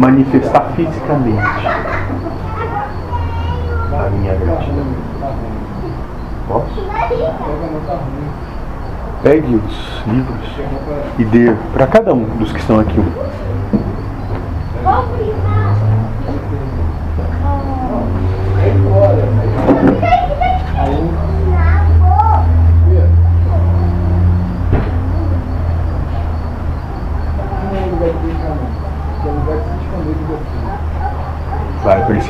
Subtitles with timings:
[0.00, 1.38] manifestar fisicamente
[3.92, 4.86] a minha gratidão.
[6.48, 6.90] Posso?
[9.22, 10.50] Pegue os livros
[11.18, 12.98] e dê para cada um dos que estão aqui.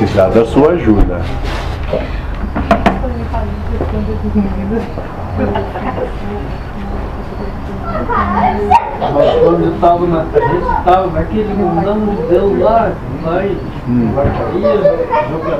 [0.01, 1.21] Precisar da sua ajuda.
[8.99, 10.25] Mas quando eu tava na,
[10.79, 12.91] estava naquele mundão de Deus lá,
[13.43, 14.11] e Hum.
[14.55, 14.77] ia
[15.29, 15.59] jogar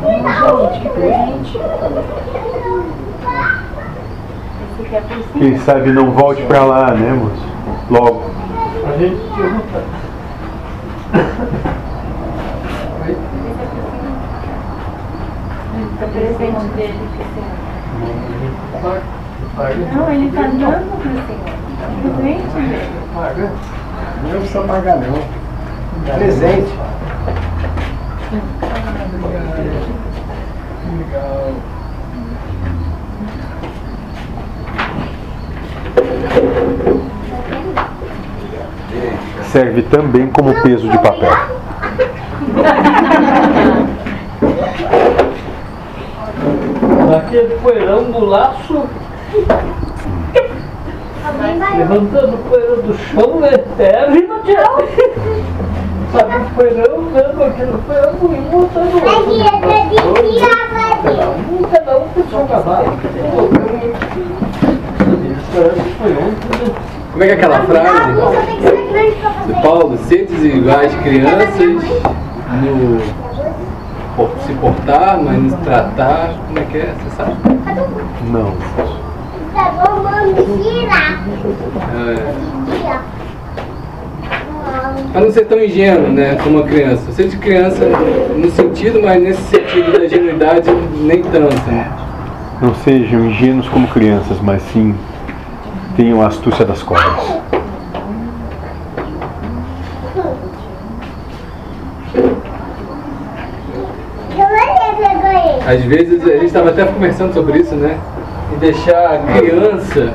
[5.37, 7.45] Quem sabe não volte para lá, né, moço?
[7.89, 8.23] Logo.
[8.87, 9.61] A gente tinha
[16.01, 16.97] O presente dele
[18.81, 19.01] senhor.
[19.93, 20.81] Não, ele tá dando senhor.
[22.03, 22.89] O presente dele.
[23.13, 23.51] Paga.
[24.23, 25.19] Não precisa pagar não.
[26.15, 26.73] Presente.
[30.97, 31.53] Legal.
[39.51, 41.29] Serve também como peso de papel.
[47.11, 48.85] Naquele poeirão do laço,
[51.77, 53.49] levantando o poeirão do chão, né?
[53.79, 54.53] É arriba de
[56.13, 59.01] Sabe o poeirão, vendo aquele poeirão e montando o
[61.11, 62.97] Cada um, cada um com o seu cavalo.
[67.11, 68.13] Como é que é aquela frase
[69.47, 69.97] do Paulo?
[69.97, 71.59] Sedes iguais crianças
[72.61, 73.20] no
[74.45, 76.33] se portar, mas tratar.
[76.47, 76.93] Como é que é?
[77.03, 77.35] Você sabe?
[78.29, 78.53] Não.
[81.93, 82.33] É,
[85.11, 87.11] Pra não ser tão ingênuo, né, como uma criança.
[87.11, 87.85] Ser de criança
[88.35, 91.91] no sentido, mas nesse sentido da ingenuidade, nem tanto, né?
[92.61, 94.95] Não sejam ingênuos como crianças, mas sim
[95.97, 97.41] tenham a astúcia das cobras.
[105.71, 107.97] Às vezes, a gente estava até conversando sobre isso, né?
[108.51, 110.13] E deixar a criança.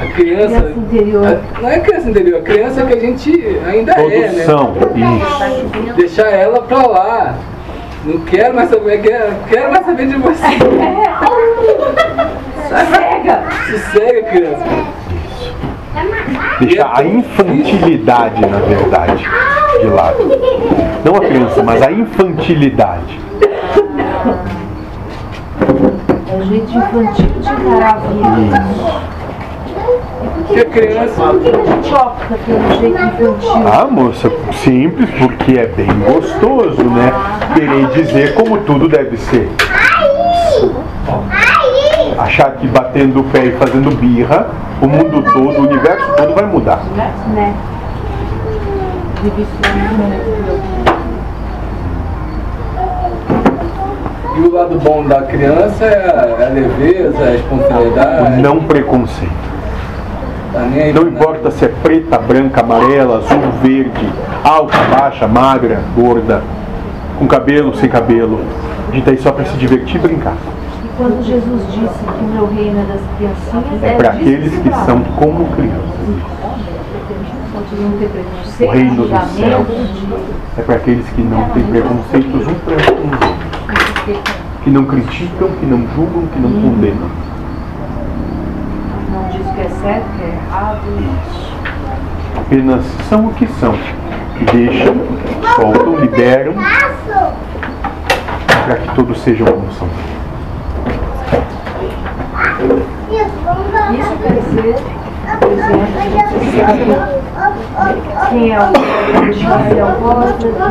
[0.00, 0.60] A criança.
[0.60, 1.24] Criança interior.
[1.24, 4.44] a- não é criança interior, a criança que a gente ainda Todos é, né?
[4.44, 5.94] Isso.
[5.94, 7.34] Deixar ela pra lá.
[8.04, 10.58] Não quero mais saber, quero, quero mais saber de você.
[12.68, 13.42] Sossega!
[13.70, 14.64] Sossega, criança.
[16.60, 19.24] Deixar a infantilidade, na verdade,
[19.80, 20.28] de lado.
[21.04, 23.27] Não a criança, mas a infantilidade.
[26.42, 28.66] Jeito infantil de encarar a vida.
[30.46, 31.22] Que a criança.
[31.82, 33.68] Choca pelo jeito infantil.
[33.72, 37.12] Ah, moça, simples, porque é bem gostoso, né?
[37.54, 39.50] Querer dizer como tudo deve ser.
[42.18, 44.48] Achar que batendo o pé e fazendo birra,
[44.80, 46.82] o mundo todo, o universo todo vai mudar.
[47.34, 47.54] Né?
[54.38, 58.40] E o lado bom da criança é a, é a leveza, a espontaneidade.
[58.40, 59.32] Não preconceito.
[60.52, 64.08] Tá aí Não importa se é preta, branca, amarela, azul, verde,
[64.44, 66.40] alta, baixa, magra, gorda,
[67.18, 68.40] com cabelo, sem cabelo.
[68.88, 70.34] A gente tá aí só para se divertir e brincar.
[70.84, 74.58] E quando Jesus disse que o meu reino é das criancinhas, É para disso aqueles
[74.58, 76.38] que são como crianças.
[78.60, 82.76] O reino do céu julgamento, de- é para aqueles que não têm preconceitos um para
[82.76, 83.37] com os outros.
[84.62, 87.08] Que não criticam, que não julgam, que não condenam.
[89.12, 90.80] não diz que é certo, que é errado.
[92.36, 93.74] Apenas são o que são.
[94.40, 94.94] E deixam,
[95.56, 96.54] soltam, liberam
[98.68, 99.88] para que todos sejam como são.
[103.94, 104.76] Isso quer dizer,
[105.40, 105.88] por exemplo,
[108.28, 109.92] quem é o quem é o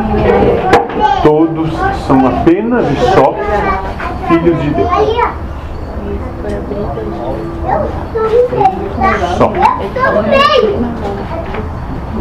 [0.06, 0.77] quem é
[1.22, 1.70] Todos
[2.06, 3.34] são apenas e só
[4.28, 4.88] filhos de Deus.
[9.36, 9.52] Só.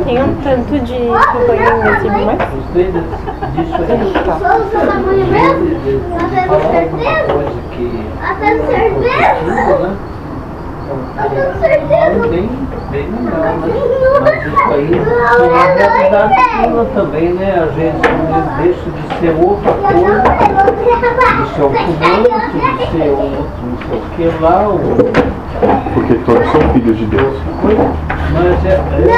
[0.06, 4.14] Tem um tanto de no YouTube, mas Gostei disso aí.
[4.26, 4.52] Falar
[4.92, 5.22] alguma
[6.72, 7.38] certeza?
[8.70, 9.98] certeza?
[12.30, 12.50] Bem,
[12.92, 13.56] bem legal?
[14.22, 15.02] Mas isso aí é
[15.44, 16.36] uma realidade
[16.94, 17.68] também, né?
[17.68, 20.24] Às vezes ele deixa de ser outra coisa,
[21.44, 24.80] de ser o fumante, de ser outro, não sei o que lá, ou
[25.94, 27.36] Porque todos são filhos de Deus.
[28.34, 29.18] Mas é, é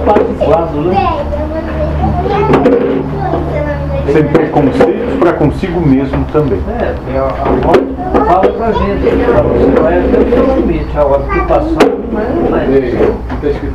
[0.00, 0.94] apaziguado, né?
[4.12, 6.62] Sem preconceitos para consigo mesmo também.
[6.80, 7.97] É, é a a
[8.28, 12.20] fala pra gente, pra você vai até o seu limite, a hora que passar, não
[12.20, 12.68] é mais.
[12.68, 13.74] Ei, o que tá escrito?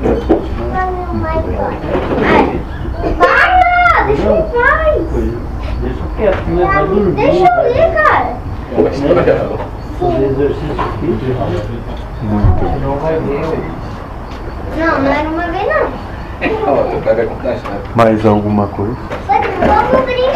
[5.82, 6.66] Deixa quieto, né?
[6.66, 7.14] Vai dormir.
[7.14, 8.36] Deixa eu ler, cara.
[8.76, 9.50] É uma história.
[10.00, 11.42] Fazer exercício físico,
[12.24, 12.60] Muito.
[12.60, 13.42] senão vai ver.
[14.78, 15.88] Não, não era uma vez não.
[16.44, 17.30] História.
[17.96, 18.96] Mais alguma coisa?
[19.28, 20.33] Vamos brincar.